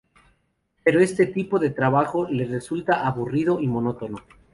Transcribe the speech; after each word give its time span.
Pero 0.83 0.99
este 0.99 1.27
tipo 1.27 1.59
de 1.59 1.69
trabajo 1.69 2.27
le 2.27 2.45
resulta 2.45 3.05
aburrido 3.05 3.59
y 3.59 3.67
monótono. 3.67 4.17